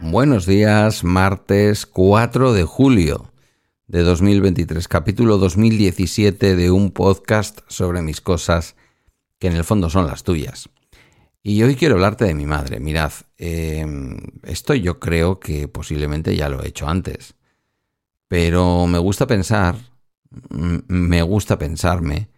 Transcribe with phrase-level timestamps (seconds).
[0.00, 3.32] Buenos días, martes 4 de julio
[3.86, 8.74] de 2023, capítulo 2017 de un podcast sobre mis cosas
[9.38, 10.70] que en el fondo son las tuyas.
[11.48, 12.80] Y hoy quiero hablarte de mi madre.
[12.80, 17.34] Mirad, em, esto yo creo que posiblemente ya lo he hecho antes.
[18.26, 19.76] Pero me gusta pensar,
[20.50, 22.30] me gusta pensarme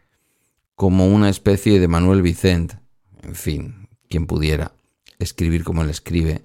[0.75, 2.75] como una especie de Manuel Vicent,
[3.23, 4.73] en fin, quien pudiera
[5.19, 6.43] escribir como él escribe,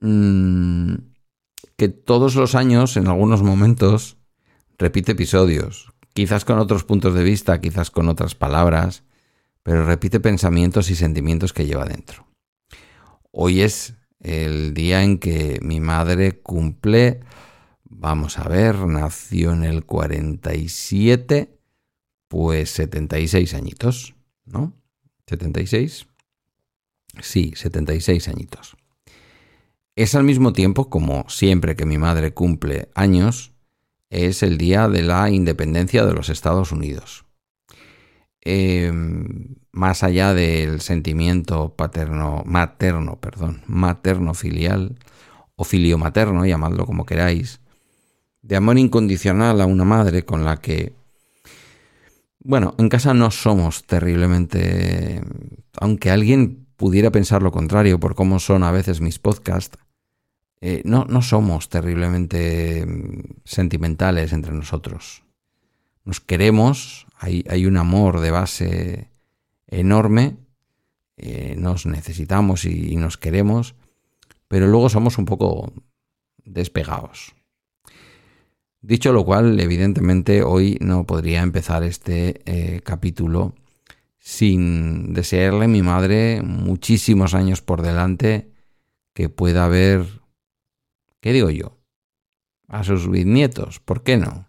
[0.00, 0.94] Mm,
[1.76, 4.16] que todos los años, en algunos momentos,
[4.78, 9.04] repite episodios, quizás con otros puntos de vista, quizás con otras palabras,
[9.66, 12.24] pero repite pensamientos y sentimientos que lleva dentro.
[13.32, 17.18] Hoy es el día en que mi madre cumple,
[17.82, 21.58] vamos a ver, nació en el 47,
[22.28, 24.72] pues 76 añitos, ¿no?
[25.26, 26.06] ¿76?
[27.20, 28.76] Sí, 76 añitos.
[29.96, 33.52] Es al mismo tiempo, como siempre que mi madre cumple años,
[34.10, 37.25] es el día de la independencia de los Estados Unidos.
[38.48, 45.00] Em, más allá del sentimiento paterno, materno, perdón, materno filial
[45.56, 47.60] o filio materno, llamadlo como queráis,
[48.42, 50.94] de amor incondicional a una madre con la que,
[52.38, 55.22] bueno, en casa no somos terriblemente,
[55.80, 59.76] aunque alguien pudiera pensar lo contrario por cómo son a veces mis podcasts,
[60.60, 65.24] eh, no, no somos terriblemente mm, sentimentales entre nosotros.
[66.04, 69.10] Nos queremos, hay, un amor de base
[69.66, 70.36] enorme,
[71.16, 73.74] eh, nos necesitamos y, nos queremos,
[74.48, 75.72] pero luego somos un poco
[76.44, 77.34] despegados.
[78.80, 83.54] Dicho lo cual, evidentemente hoy no podría empezar este eh, capítulo
[84.18, 88.50] sin desearle a mi madre muchísimos años por delante
[89.14, 90.06] que pueda ver
[91.26, 91.76] ¿Qué digo yo?
[92.68, 94.45] A sus bisnietos, ¿por qué no?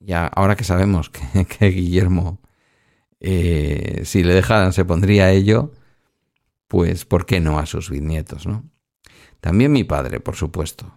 [0.00, 1.10] Ya, ahora que sabemos
[1.58, 2.40] que, Guillermo,
[3.20, 5.72] eh, si le dejaran, se pondría a ello,
[6.68, 8.64] pues ¿por qué no a sus bisnietos, no?
[9.40, 10.94] También mi padre, por supuesto.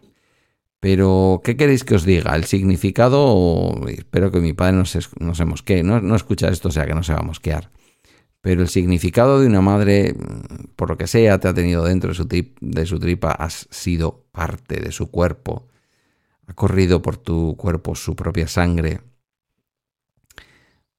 [0.79, 2.35] Pero, ¿qué queréis que os diga?
[2.35, 3.87] ¿El significado?
[3.87, 5.83] Espero que mi padre no se, no se mosquee.
[5.83, 7.69] No, no escucha esto, o sea que no se va a mosquear
[8.41, 10.15] pero el significado de una madre,
[10.75, 12.27] por lo que sea, te ha tenido dentro de su,
[12.59, 15.67] de su tripa, has sido parte de su cuerpo,
[16.51, 18.99] ha corrido por tu cuerpo su propia sangre.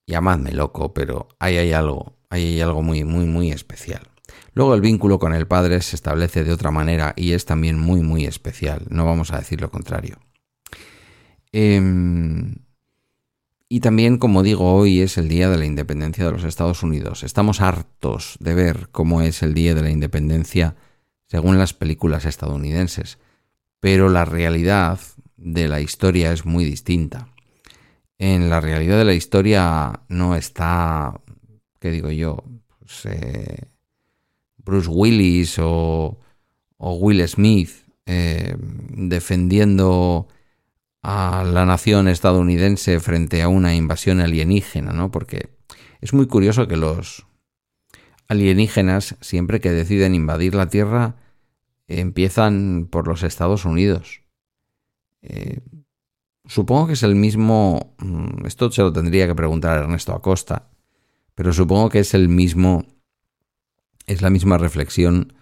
[0.06, 4.08] Llamadme loco, pero ahí hay algo, ahí hay algo muy, muy, muy especial.
[4.54, 8.00] Luego el vínculo con el padre se establece de otra manera y es también muy,
[8.00, 8.86] muy especial.
[8.88, 10.16] No vamos a decir lo contrario.
[11.52, 11.78] Eh,
[13.69, 17.22] y también, como digo, hoy es el Día de la Independencia de los Estados Unidos.
[17.24, 20.76] Estamos hartos de ver cómo es el Día de la Independencia
[21.26, 23.19] según las películas estadounidenses.
[23.80, 24.98] Pero la realidad
[25.37, 27.28] de la historia es muy distinta.
[28.19, 31.20] En la realidad de la historia no está,
[31.81, 32.44] ¿qué digo yo?
[32.78, 33.69] Pues, eh,
[34.59, 36.19] Bruce Willis o,
[36.78, 37.70] Will Smith
[38.06, 40.28] eh, defendiendo
[41.03, 45.10] a la nación estadounidense frente a una invasión alienígena, ¿no?
[45.10, 45.50] Porque
[46.00, 47.26] es muy curioso que los
[48.28, 51.16] alienígenas, siempre que deciden invadir la Tierra,
[51.87, 54.22] empiezan por los Estados Unidos.
[55.22, 55.60] Eh,
[56.47, 57.94] supongo que es el mismo...
[57.99, 60.69] Mm, esto se lo tendría que preguntar a Ernesto Acosta,
[61.34, 62.84] pero supongo que es el mismo...
[64.06, 65.32] Es la misma reflexión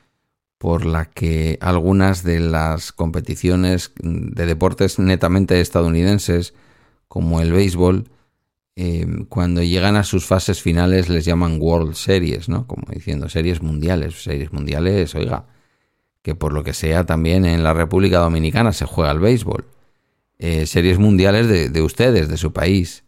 [0.59, 6.53] por la que algunas de las competiciones de deportes netamente estadounidenses,
[7.09, 8.11] como el béisbol,
[8.77, 12.67] eh, cuando llegan a sus fases finales les llaman World Series, ¿no?
[12.67, 15.47] Como diciendo series mundiales, series mundiales, oiga,
[16.22, 19.65] que por lo que sea también en la República Dominicana se juega el béisbol.
[20.42, 23.04] Eh, series mundiales de, de, ustedes, de su país.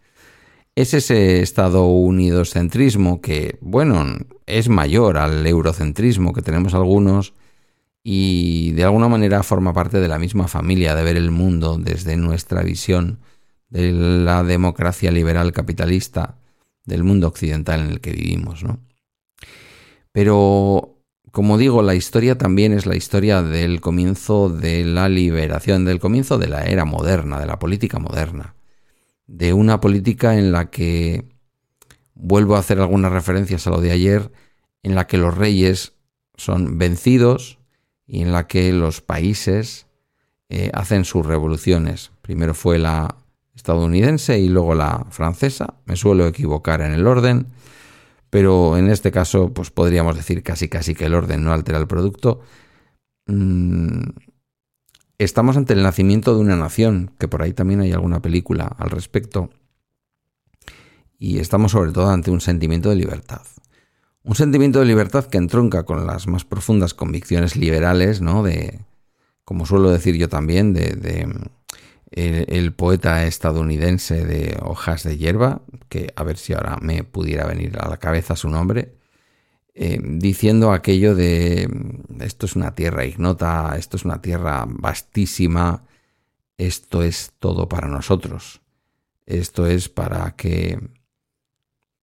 [0.74, 4.04] Es ese Estados Unidos centrismo que, bueno,
[4.44, 7.32] es mayor al eurocentrismo que tenemos algunos
[8.04, 12.18] y de alguna manera forma parte de la misma familia de ver el mundo desde
[12.18, 13.20] nuestra visión
[13.70, 16.36] de la democracia liberal capitalista
[16.84, 18.78] del mundo occidental en el que vivimos, ¿no?
[20.12, 20.91] Pero,
[21.32, 26.38] como digo, la historia también es la historia del comienzo de la liberación, del comienzo
[26.38, 28.54] de la era moderna, de la política moderna,
[29.26, 31.24] de una política en la que,
[32.14, 34.30] vuelvo a hacer algunas referencias a lo de ayer,
[34.82, 35.94] en la que los reyes
[36.36, 37.58] son vencidos
[38.06, 39.86] y en la que los países
[40.48, 42.12] eh, hacen sus revoluciones.
[42.20, 43.16] Primero fue la
[43.54, 45.74] estadounidense y luego la francesa.
[45.86, 47.46] Me suelo equivocar en el orden,
[48.32, 51.86] pero en este caso, pues podríamos decir casi casi que el orden no altera el
[51.86, 52.40] producto.
[53.26, 54.04] Mm,
[55.18, 58.88] estamos ante el nacimiento de una nación, que por ahí también hay alguna película al
[58.88, 59.50] respecto.
[61.18, 63.42] Y estamos sobre todo ante un sentimiento de libertad.
[64.22, 68.42] Un sentimiento de libertad que entronca con las más profundas convicciones liberales, ¿no?
[68.42, 68.80] De,
[69.44, 71.28] como suelo decir yo también, de,
[72.12, 77.78] el, poeta estadounidense de Hojas de Hierba, que a ver si ahora me pudiera venir
[77.78, 78.94] a la cabeza su nombre,
[79.74, 81.68] eh, diciendo aquello de
[82.20, 85.84] esto es una tierra ignota, esto es una tierra vastísima,
[86.58, 88.60] esto es todo para nosotros,
[89.26, 90.78] esto es para que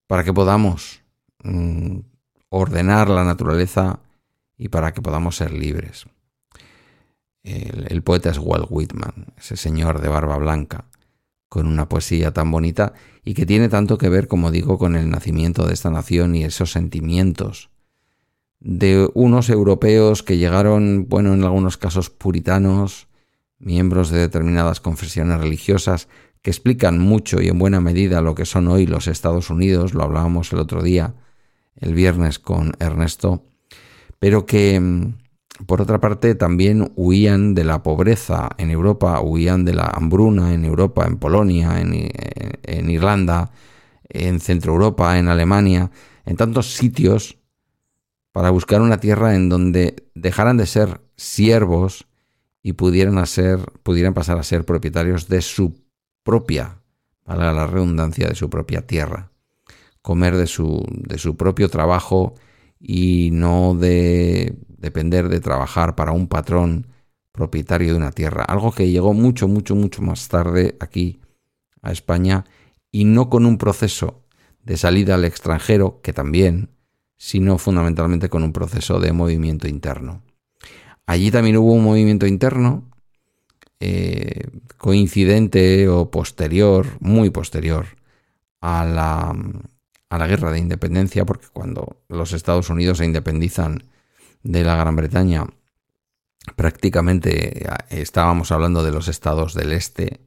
[0.08, 1.04] para que podamos
[1.44, 2.00] mm,
[2.50, 4.00] ordenar la naturaleza
[4.58, 6.08] y para que podamos ser libres.
[7.44, 10.86] El, poeta es Walt Whitman, ese señor de barba blanca,
[11.48, 12.94] con una poesía tan bonita
[13.24, 16.44] y que tiene tanto que ver, como digo, con el nacimiento de esta nación y
[16.44, 17.70] esos sentimientos
[18.60, 23.08] de unos europeos que llegaron, bueno, en algunos casos puritanos,
[23.58, 26.08] miembros de determinadas confesiones religiosas,
[26.42, 30.04] que explican mucho y en buena medida lo que son hoy los Estados Unidos, lo
[30.04, 31.16] hablábamos el otro día,
[31.78, 33.44] el viernes con Ernesto,
[34.20, 35.14] pero que mm,
[35.66, 40.64] por otra parte también huían de la pobreza en Europa, huían de la hambruna en
[40.64, 43.52] Europa, en Polonia, en, Irlanda,
[44.08, 45.92] en Centro Europa, en Alemania,
[46.26, 47.38] en tantos sitios
[48.32, 52.08] para buscar una tierra en donde dejaran de ser siervos
[52.62, 53.22] y pudieran,
[53.84, 55.84] pudieran pasar a ser propietarios de su
[56.24, 56.82] propia,
[57.24, 59.32] para la redundancia, de su propia tierra.
[60.02, 62.36] Comer de su, de su propio trabajo
[62.80, 66.88] y no de depender de trabajar para un patrón
[67.32, 68.44] propietario de una tierra.
[68.44, 71.20] Algo que llegó mucho, mucho, mucho más tarde aquí
[71.82, 72.46] a España
[72.92, 74.24] y no con un proceso
[74.64, 76.70] de salida al extranjero, que también,
[77.18, 80.22] sino fundamentalmente con un proceso de movimiento interno.
[81.06, 82.90] Allí también hubo un movimiento interno
[83.80, 84.48] eh,
[84.78, 87.86] coincidente o posterior, muy posterior
[88.62, 89.36] a la,
[90.10, 93.84] a la guerra de independencia, porque cuando los Estados Unidos se independizan
[94.44, 95.46] de la Gran Bretaña,
[96.56, 100.22] prácticamente eh, estábamos hablando de los estados del este.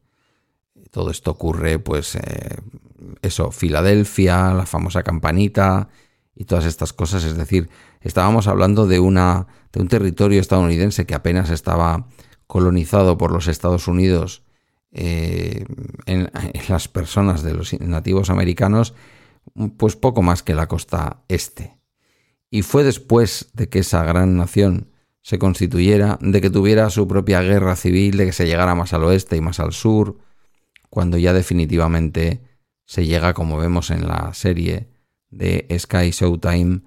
[0.91, 2.57] Todo esto ocurre, pues, eh,
[3.23, 5.89] eso, Filadelfia, la famosa campanita
[6.35, 7.25] y todas estas cosas.
[7.25, 7.71] Es decir,
[8.01, 12.09] estábamos hablando de, una, de un territorio estadounidense que apenas estaba
[12.47, 14.43] colonizado por los Estados Unidos
[14.93, 15.65] eh,
[16.05, 18.93] en, en, las personas de los nativos americanos
[19.77, 21.82] pues poco más que la costa este.
[22.53, 24.91] Y fue después de que esa gran nación
[25.23, 29.05] se constituyera, de que tuviera su propia guerra civil, de que se llegara más al
[29.05, 30.19] oeste y más al sur,
[30.91, 32.43] cuando ya definitivamente
[32.85, 34.91] se llega, como vemos en la serie
[35.31, 36.83] de Sky Showtime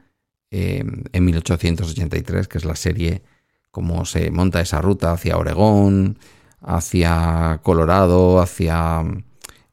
[0.51, 3.23] em, en 1883, que es la serie
[3.71, 6.19] como se monta esa ruta hacia Oregón,
[6.61, 9.03] hacia Colorado, hacia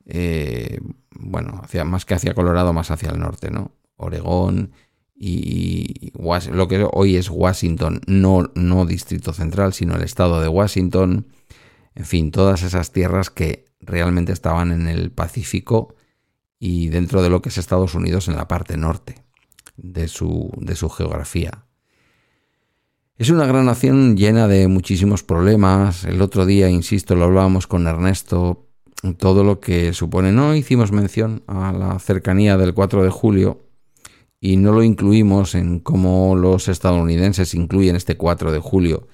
[0.07, 0.81] eh,
[1.11, 3.73] bueno, hacia, más que hacia Colorado, más hacia el norte, ¿no?
[3.97, 4.73] Oregón
[5.15, 6.13] y
[6.51, 11.27] lo que hoy es Washington, no, no Distrito Central, sino el estado de Washington,
[11.95, 15.95] en fin, todas esas tierras que realmente estaban en el Pacífico
[16.59, 19.17] y dentro de lo que es Estados Unidos en la parte norte
[19.77, 21.67] de su, de su geografía.
[23.17, 26.05] Es una gran nación llena de muchísimos problemas.
[26.05, 28.67] El otro día, insisto, lo hablábamos con Ernesto,
[29.19, 30.33] todo lo que supone.
[30.33, 33.72] No hicimos mención a la cercanía del 4 de julio
[34.45, 39.07] y no lo incluimos en cómo los estadounidenses incluyen este 4 de julio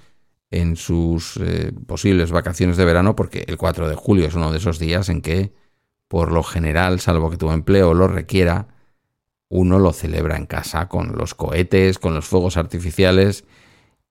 [0.49, 4.57] en sus eh, posibles vacaciones de verano, porque el 4 de julio es uno de
[4.57, 5.53] esos días en que,
[6.07, 8.69] por lo general, salvo que tu empleo lo requiera,
[9.49, 13.45] uno lo celebra en casa con los cohetes, con los fuegos artificiales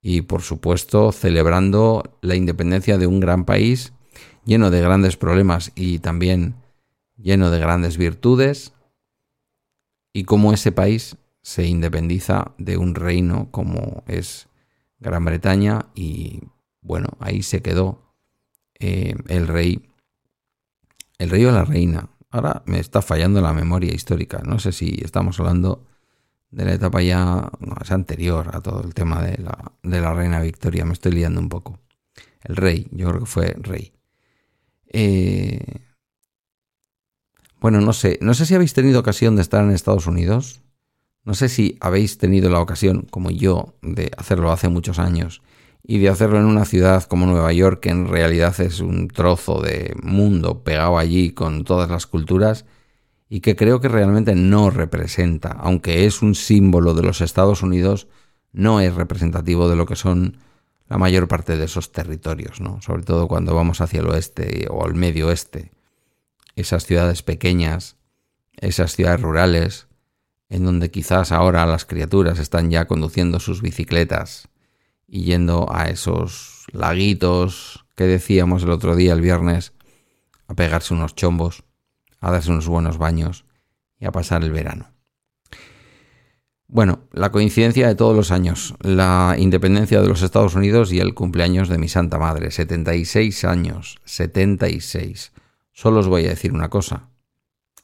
[0.00, 3.92] y, por supuesto, celebrando la independencia de un gran país
[4.44, 6.54] lleno de grandes problemas y también
[7.16, 8.72] lleno de grandes virtudes,
[10.18, 14.48] y cómo ese país se independiza de un reino como es
[14.98, 16.40] Gran Bretaña y
[16.80, 18.02] bueno, ahí se quedó
[18.80, 19.88] eh, el rey,
[21.18, 22.10] el rey o la reina.
[22.30, 25.86] Ahora me está fallando la memoria histórica, no sé si estamos hablando
[26.50, 30.84] de la etapa ya, no, es anterior a todo el tema de la, reina Victoria,
[30.84, 31.78] me estoy liando un poco.
[32.42, 33.92] El rey, yo creo que fue rey.
[34.88, 35.47] Eh,
[37.60, 40.62] bueno, no sé, no sé si habéis tenido ocasión de estar en Estados Unidos.
[41.24, 45.42] No sé si habéis tenido la ocasión, como yo, de hacerlo hace muchos años
[45.82, 49.60] y de hacerlo en una ciudad como Nueva York, que en realidad es un trozo
[49.60, 52.64] de mundo pegado allí con todas las culturas
[53.28, 58.08] y que creo que realmente no representa, aunque es un símbolo de los Estados Unidos,
[58.52, 60.38] no es representativo de lo que son
[60.88, 62.80] la mayor parte de esos territorios, ¿no?
[62.80, 65.72] Sobre todo cuando vamos hacia el oeste o al medio oeste.
[66.58, 67.94] Esas ciudades pequeñas,
[68.56, 69.86] esas ciudades rurales,
[70.48, 74.48] en donde quizás ahora las criaturas están ya conduciendo sus bicicletas
[75.06, 79.72] y yendo a esos laguitos que decíamos el otro día, el viernes,
[80.48, 81.62] a pegarse unos chombos,
[82.18, 83.44] a darse unos buenos baños
[84.00, 84.90] y a pasar el verano.
[86.66, 91.14] Bueno, la coincidencia de todos los años, la independencia de los Estados Unidos y el
[91.14, 95.30] cumpleaños de mi Santa Madre, 76 años, 76.
[95.78, 97.08] Solo os voy a decir una cosa.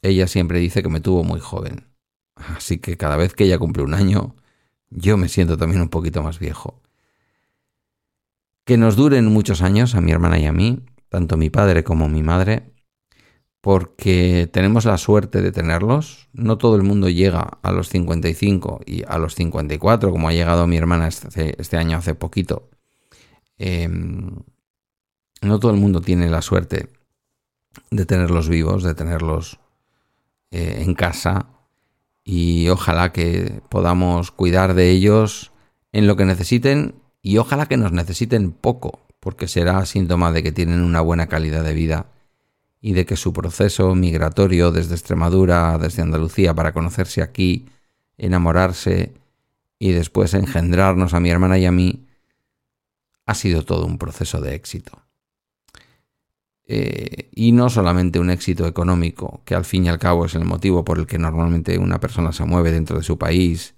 [0.02, 1.86] Ella siempre dice que me tuvo muy joven.
[2.34, 4.34] Así que cada vez que ella cumple un año,
[4.90, 6.82] yo me siento también un poquito más viejo.
[8.64, 12.08] Que nos duren muchos años a mi hermana y a mí, tanto mi padre como
[12.08, 12.72] mi madre,
[13.60, 16.28] porque tenemos la suerte de tenerlos.
[16.32, 20.66] No todo el mundo llega a los 55 y a los 54, como ha llegado
[20.66, 22.70] mi hermana este, este año hace poquito.
[23.56, 24.34] Em,
[25.42, 26.88] no todo el mundo tiene la suerte
[27.90, 29.58] de tenerlos vivos, de tenerlos
[30.50, 31.48] eh, en casa
[32.24, 35.52] y ojalá que podamos cuidar de ellos
[35.92, 40.52] en lo que necesiten y ojalá que nos necesiten poco, porque será síntoma de que
[40.52, 42.06] tienen una buena calidad de vida
[42.80, 47.66] y de que su proceso migratorio desde Extremadura, desde Andalucía, para conocerse aquí,
[48.18, 49.14] enamorarse
[49.78, 52.06] y después engendrarnos a mi hermana y a mí,
[53.26, 55.03] ha sido todo un proceso de éxito.
[56.66, 60.44] Eh, y no solamente un éxito económico, que al fin y al cabo es el
[60.44, 63.74] motivo por el que normalmente una persona se mueve dentro de su país,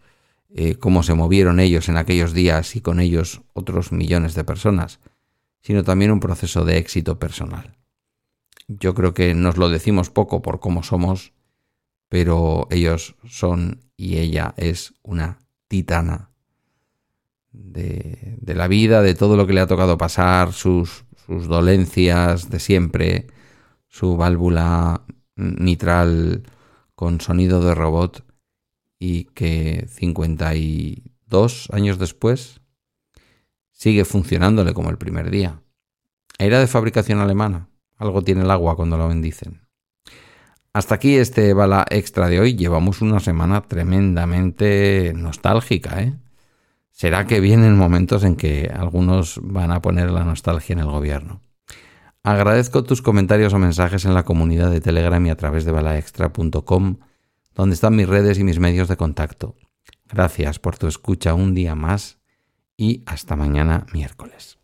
[0.55, 5.01] eh, cómo se movieron ellos en aquellos días y con ellos otros millones de personas,
[5.63, 7.77] sino también un proceso de éxito personal.
[8.69, 11.33] Yo creo que nos lo decimos poco por cómo somos,
[12.09, 16.31] pero ellos son y ella es una titana
[17.51, 22.49] de, de la vida, de todo lo que le ha tocado pasar, sus sus dolencias
[22.51, 23.27] de siempre,
[23.89, 25.03] su válvula
[25.35, 26.45] mitral
[26.95, 28.25] con sonido de robot
[28.99, 32.61] y que 52 años después
[33.73, 35.61] sigue funcionándole como el primer día.
[36.39, 37.69] Era de fabricación alemana.
[37.99, 39.63] Algo tiene el agua cuando lo bendicen.
[40.73, 42.55] Hasta aquí este bala extra de hoy.
[42.55, 46.15] Llevamos una semana tremendamente nostálgica, ¿eh?
[46.97, 51.43] Será que vienen momentos en que algunos van a poner la nostalgia en el gobierno.
[52.23, 56.97] Agradezco tus comentarios o mensajes en la comunidad de Telegram y a través de balaextra.com,
[57.55, 59.57] donde están mis redes y mis medios de contacto.
[60.07, 62.19] Gracias por tu escucha un día más
[62.79, 64.59] y hasta mañana miércoles.